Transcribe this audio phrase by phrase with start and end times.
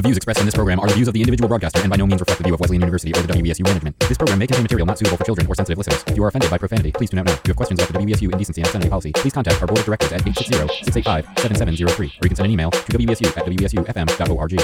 [0.00, 1.96] The views expressed in this program are the views of the individual broadcaster and by
[1.96, 3.98] no means reflect the view of Wesleyan University or the WESU management.
[3.98, 6.02] This program may contain material not suitable for children or sensitive listeners.
[6.06, 7.34] If you are offended by profanity, please do not now.
[7.34, 9.80] If you have questions about the WESU indecency and obscenity policy, please contact our board
[9.80, 14.62] of directors at 860-685-7703 or you can send an email to wesu at wesufm.org.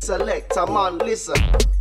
[0.00, 1.71] Select a man, listen.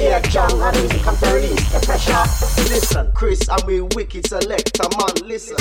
[0.00, 2.12] Air jam and music and release the pressure.
[2.68, 5.28] Listen, Chris, I'm a wicked selector, man.
[5.28, 5.56] Listen.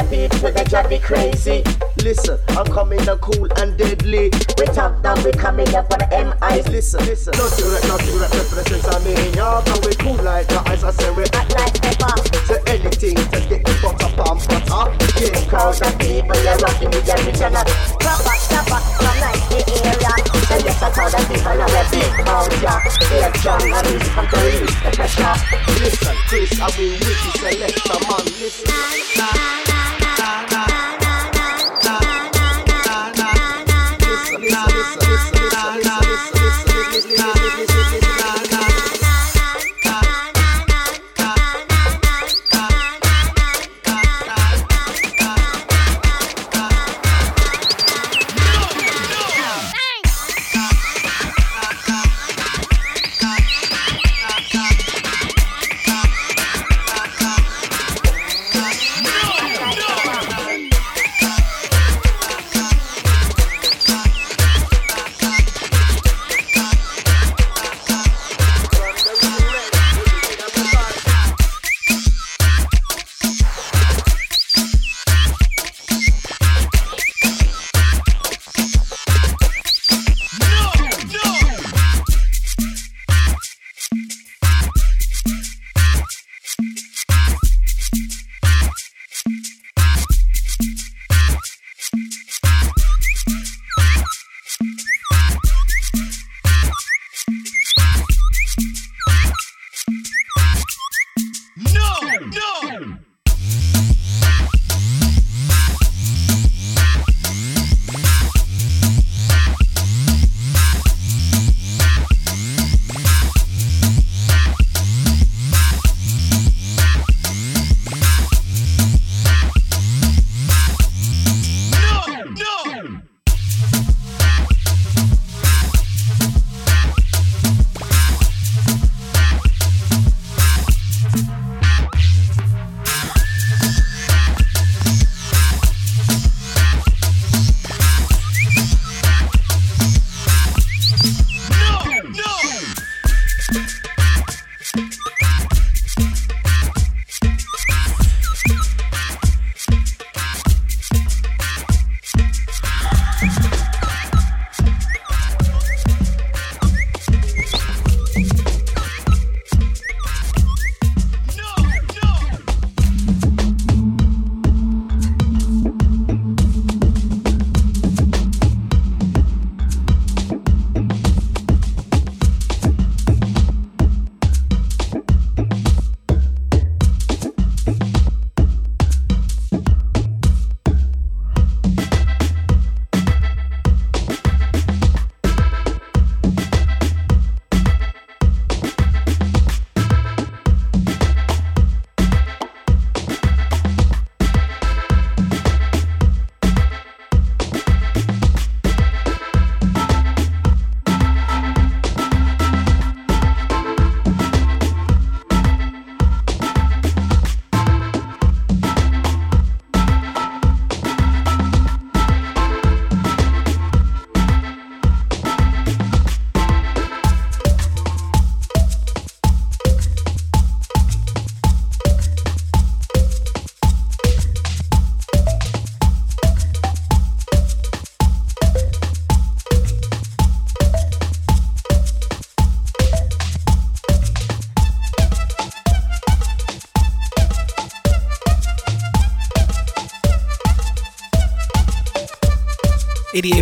[0.00, 1.62] that beat, we drive me crazy.
[2.02, 4.30] Listen, I'm coming up cool and deadly.
[4.56, 6.68] We top down, we coming up on the M.I.s.
[6.68, 10.62] Listen, listen, nothing like nothing like represents I mean, y'all know we cool like the
[10.66, 12.14] ice, I say we act like paper.
[12.48, 14.84] So anything, just get the butter, bum, butter.
[15.20, 19.42] Yeah, cause the people are rocking with their bitch Drop up, drop up, come like
[19.52, 20.14] the area.
[20.50, 22.80] And yes, I call the people are a big house, yeah.
[23.12, 25.36] Yeah, John, I'm easy from Korea, the pressure.
[25.82, 29.59] Listen, Chris, I will with you, select a man, listen.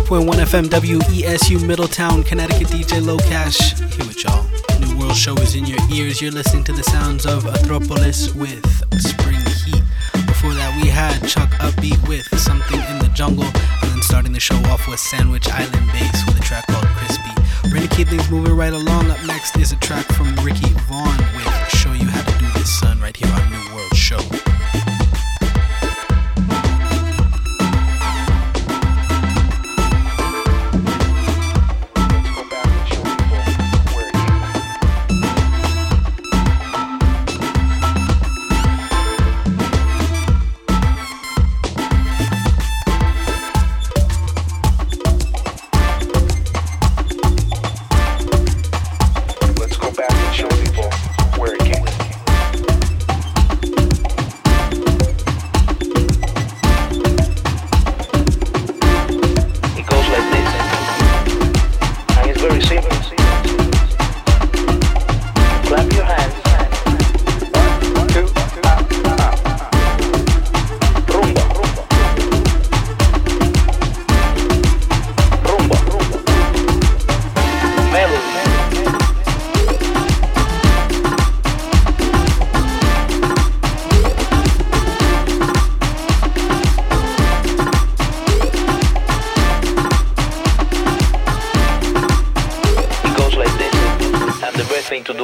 [0.09, 4.43] 88.1 FM WESU Middletown, Connecticut DJ Lokash here with y'all.
[4.79, 6.19] New World Show is in your ears.
[6.19, 8.65] You're listening to the sounds of Athropolis with
[8.99, 9.83] Spring Heat.
[10.25, 13.45] Before that, we had Chuck Upbeat with Something in the Jungle.
[13.45, 17.29] And then starting the show off with Sandwich Island Bass with a track called Crispy.
[17.65, 19.11] We're gonna keep things moving right along.
[19.11, 22.79] Up next is a track from Ricky Vaughn with Show You How to Do This
[22.79, 24.38] Son right here on New World Show.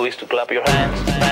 [0.05, 1.24] is to clap your hands.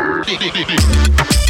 [0.00, 1.49] Thank you.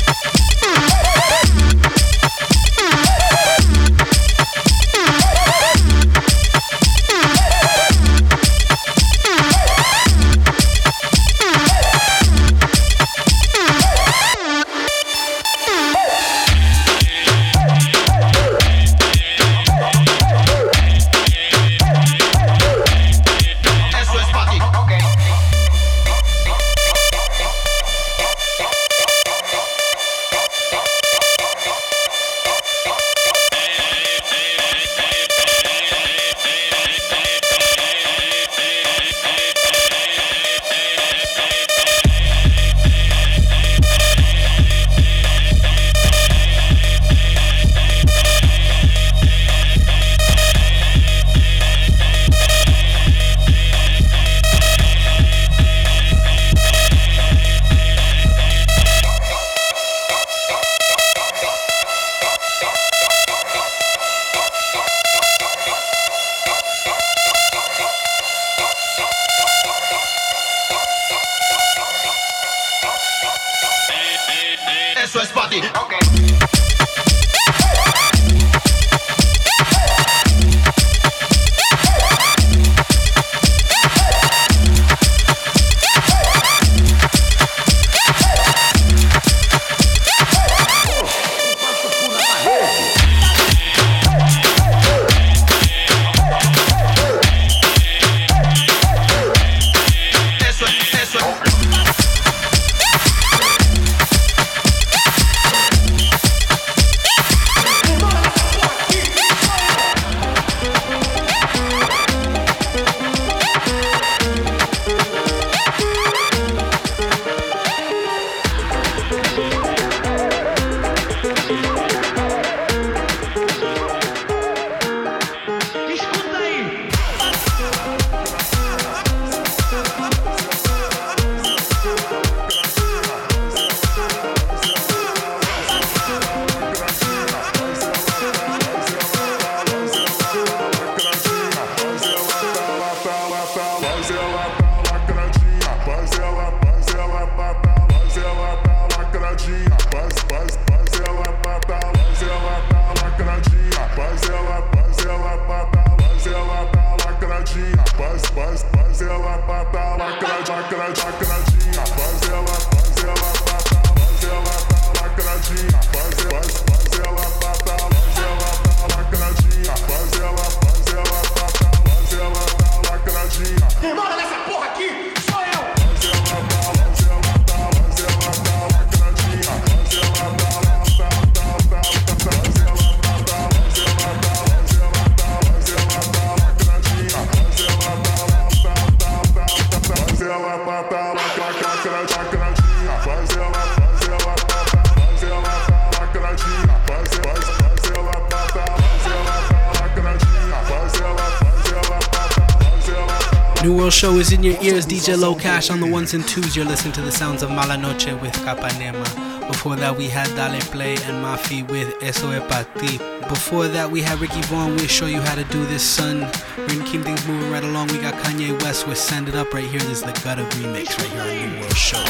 [204.00, 204.86] Show is in your ears.
[204.86, 206.56] DJ Lokash on the ones and twos.
[206.56, 209.04] You're listening to the sounds of Mala Noche with Capanema.
[209.46, 212.96] Before that, we had Dale Play and Mafi with Eso E Pa Ti.
[213.28, 216.20] Before that, we had Ricky Vaughn with Show You How to Do This, Son.
[216.56, 217.88] We're gonna keep things moving right along.
[217.88, 219.80] We got Kanye West with Send It Up right here.
[219.80, 222.02] This is the Gutter remix right here on New World Show.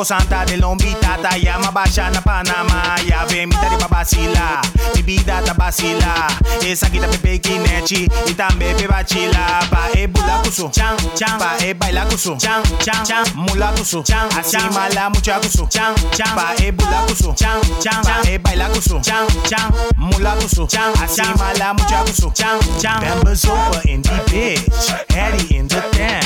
[0.00, 2.96] Mambo Santa de Lombita, Tayama, Basha na Panama.
[3.06, 4.62] Ya vemita de babasila,
[4.94, 6.26] mi vida tabasila.
[6.62, 9.60] Esa guita pepe kinechi, y también beba chila.
[9.68, 15.10] Pa e bulacuso, chan, chan, pa e bailacuso, chan, chan, chan, mulacuso, chan, así mala
[15.10, 20.94] muchacuso, chan, chan, pa e bulacuso, chan, chan, pa e bailacuso, chan, chan, mulacuso, chan,
[21.02, 23.00] así mala muchacuso, chan, chan.
[23.02, 26.24] Members over in the bitch, Eddie in the tent,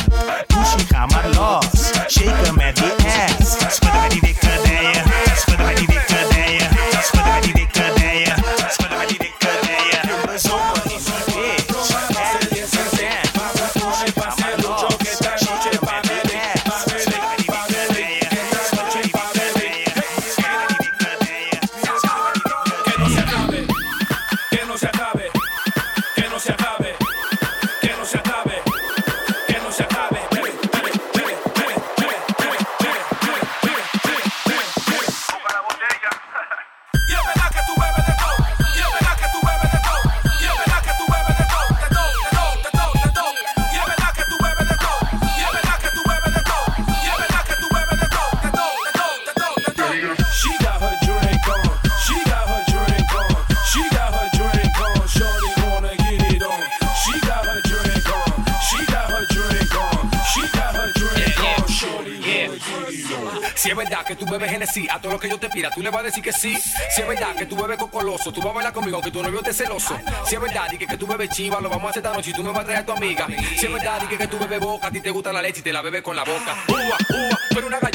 [0.48, 2.60] Pushy hammer lost, shake him
[3.56, 3.84] Christ.
[65.85, 66.57] Le vas a decir que sí.
[66.94, 69.42] Si es verdad que tú bebes cocoloso, tú vas a bailar conmigo, que tu novio
[69.42, 69.97] te celoso.
[70.27, 72.31] Si es verdad y que, que tú bebes chiva, lo vamos a hacer esta noche
[72.31, 73.27] y tú me vas a traer a tu amiga.
[73.59, 75.61] Si es verdad y que, que tú bebes boca, a ti te gusta la leche
[75.61, 76.57] y te la bebes con la boca.
[76.68, 77.93] Ua, ua, tú eres una gallúa,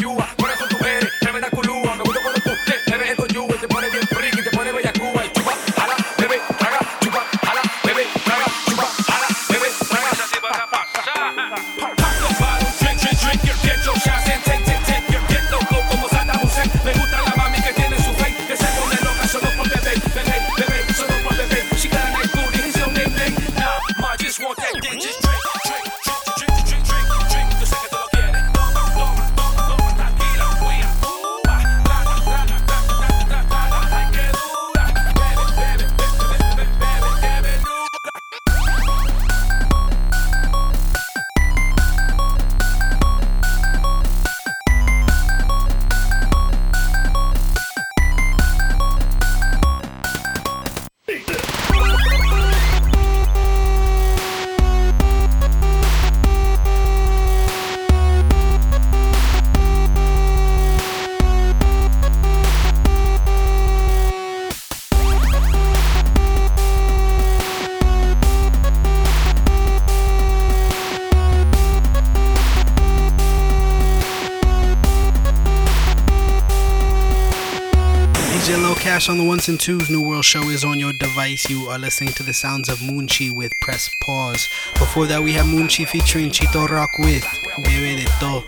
[79.08, 79.90] On the ones and twos.
[79.90, 81.50] New World Show is on your device.
[81.50, 84.50] You are listening to the sounds of Munchi with Press Pause.
[84.74, 87.26] Before that, we had Munchi featuring Chito Rock with
[87.64, 88.44] Bebe de To.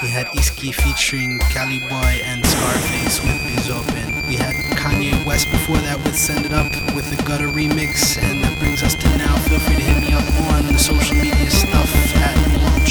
[0.00, 4.28] We had Iski featuring Cali Boy and Scarface with Biz Open.
[4.28, 8.16] We had Kanye West before that with Send It Up with the Gutter remix.
[8.22, 9.36] And that brings us to now.
[9.48, 12.86] Feel free to hit me up on the social media stuff at New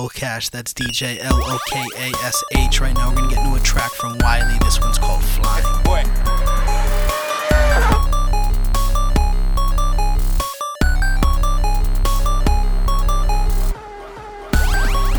[0.00, 0.50] DJ Lokash.
[0.50, 2.80] That's DJ L O K A S H.
[2.80, 4.58] Right now, we're gonna get into a track from Wiley.
[4.60, 5.64] This one's called Flying.
[5.64, 5.84] I'm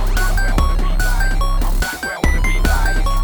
[0.10, 0.89] back where I wanna be,
[1.62, 2.58] I'm back where I wanna be,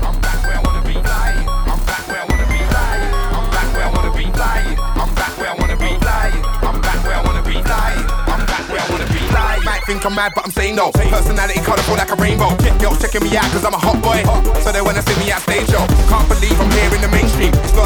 [0.05, 3.87] I'm back where I wanna be, I'm back where I wanna be, I'm back where
[3.87, 7.57] I wanna be, I'm back where I wanna be, I'm back where I wanna be,
[7.57, 10.56] I'm back where I wanna be, I might think I'm mad, but I'm.
[11.17, 12.53] Personality colorful like a rainbow.
[12.77, 14.21] Girls checking me out cause I'm a hot boy.
[14.61, 15.81] So they wanna see me at stage show.
[16.13, 17.09] Can't believe I'm here in the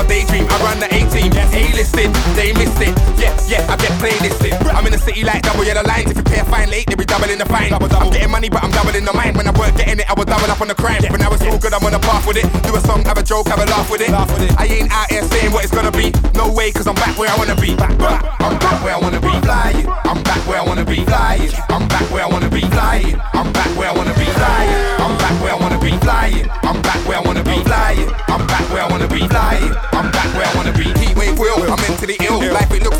[0.01, 1.31] not a daydream, I run the 18.
[1.31, 2.93] A-listed, they missed it.
[3.19, 4.53] Yeah, yeah, I get playlisted.
[4.73, 6.11] I'm in the city like double yellow lines.
[6.11, 7.69] If you pay a fine late, they be doubling the fine.
[7.69, 8.07] Double, double.
[8.07, 9.33] I'm getting money, but I'm doubling the mine.
[9.35, 11.01] When I weren't getting it, I was double up on the crime.
[11.09, 12.47] When I was all good, I'm on a path with it.
[12.63, 14.11] Do a song, have a joke, have a laugh with it.
[14.11, 16.11] I ain't out here saying what it's gonna be.
[16.33, 17.75] No way, cause I'm back where I wanna be.
[17.75, 18.23] Back, back.
[18.41, 19.33] I'm back where I wanna be.
[19.45, 19.87] Flying.
[20.05, 21.03] I'm back where I wanna be.
[21.05, 21.51] Flying.
[21.69, 22.61] I'm back where I wanna be.
[22.61, 23.19] Flying.
[23.33, 24.25] I'm back where I wanna be.
[24.25, 24.79] Flying.
[24.97, 25.91] I'm back where I wanna be.
[25.99, 26.49] Flying.
[26.63, 27.57] I'm back where I wanna be.
[27.63, 28.09] Flying.
[28.27, 29.30] I'm back where I wanna be.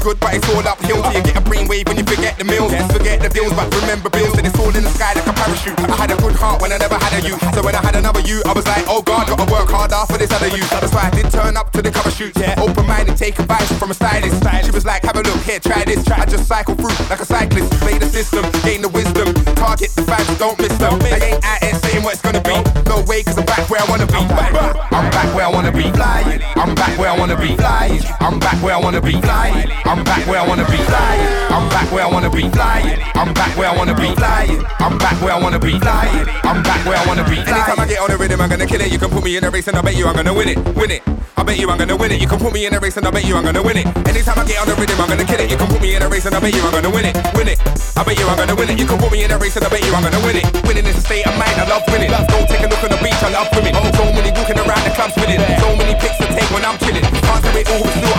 [0.01, 1.01] Good, but it's all uphill.
[1.01, 2.73] Till you get a brainwave when you forget the mills.
[2.91, 4.35] Forget the deals, but remember bills.
[4.37, 5.79] And it's all in the sky like a parachute.
[5.79, 7.37] I had a good heart when I never had a you.
[7.53, 10.17] So when I had another you, I was like, oh god, gotta work harder for
[10.17, 10.63] this other you.
[10.73, 12.33] That's why I did turn up to the cover shoot.
[12.35, 12.57] Yeah.
[12.57, 14.41] Open minded, take advice from a stylist.
[14.65, 16.01] She was like, have a look here, try this.
[16.09, 17.71] I just cycle through like a cyclist.
[17.79, 19.33] Play the system, gain the wisdom.
[19.55, 20.97] Target the facts, don't miss them.
[21.01, 22.57] I ain't out here saying what it's gonna be.
[22.89, 24.13] No way, cause I'm back where I wanna be.
[24.15, 25.91] I'm back where I wanna be.
[25.91, 26.41] Flying.
[26.55, 27.55] I'm back where I wanna be.
[27.55, 28.01] Flying.
[28.19, 29.13] I'm back where I wanna be.
[29.21, 29.69] Flying.
[29.85, 30.77] I'm back where I wanna be.
[30.77, 31.39] Flying.
[31.53, 32.49] I'm back where I wanna be.
[32.49, 33.01] Flying.
[33.15, 34.15] I'm back where I wanna be.
[34.15, 34.65] Flying.
[34.79, 35.79] I'm back where I wanna be.
[35.79, 36.27] Flying.
[36.43, 37.37] I'm back where I wanna be.
[37.37, 38.91] Anytime I get on the rhythm, I'm gonna kill it.
[38.91, 40.57] You can put me in a race and I bet you I'm gonna win it.
[40.75, 41.03] Win it.
[41.37, 42.21] I bet you I'm gonna win it.
[42.21, 43.85] You can put me in a race and I bet you I'm gonna win it.
[44.07, 45.49] Anytime I get on the rhythm, I'm gonna kill it.
[45.49, 47.15] You can put me in a race and I bet you I'm gonna win it.
[47.35, 47.59] Win it.
[47.97, 48.79] I bet you I'm gonna win it.
[48.79, 50.45] You can put me in a race and I bet you I'm gonna win it.
[50.65, 51.57] Winning is a state of mind.
[51.61, 52.09] I love winning.
[52.09, 53.21] Go take a look on the beach.
[53.21, 53.75] I love swimming.
[53.75, 55.41] So many walking around the club spinning.
[55.59, 57.03] So many pics to take when I'm chilling.
[57.03, 58.10] Can't do it all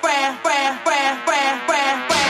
[0.00, 2.29] brand, brand, brand, brand, brand, brand.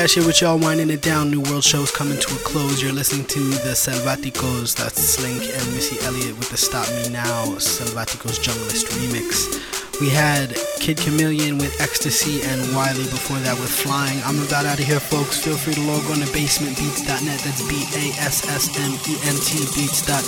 [0.00, 1.30] Cash here with y'all winding it down.
[1.30, 2.82] New World Show's coming to a close.
[2.82, 4.74] You're listening to the Selvaticos.
[4.74, 9.79] That's Slink and Missy Elliott with the Stop Me Now Selvaticos Junglist remix.
[10.00, 14.16] We had Kid Chameleon with Ecstasy and Wiley before that with Flying.
[14.24, 15.36] I'm about out of here, folks.
[15.36, 17.40] Feel free to log on to bassmentbeats.net.
[17.44, 20.24] That's B A S S M E N T beats.net.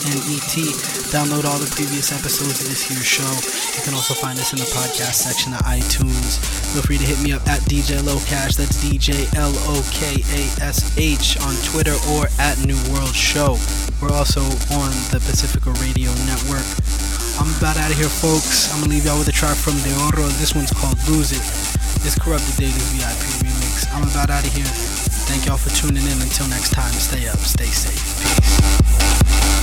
[1.08, 3.32] Download all the previous episodes of this year's show.
[3.72, 6.36] You can also find us in the podcast section of iTunes.
[6.76, 8.60] Feel free to hit me up at DJ Lokash.
[8.60, 13.56] That's DJ L O K A S H on Twitter or at New World Show.
[14.04, 14.44] We're also
[14.76, 16.68] on the Pacifica Radio Network.
[17.38, 18.72] I'm about out of here, folks.
[18.72, 20.28] I'm gonna leave y'all with a track from De Oro.
[20.40, 21.44] This one's called Lose It.
[22.04, 23.86] It's Corrupted Data's VIP remix.
[23.94, 24.66] I'm about out of here.
[25.30, 26.20] Thank y'all for tuning in.
[26.20, 28.02] Until next time, stay up, stay safe.
[28.20, 29.61] Peace.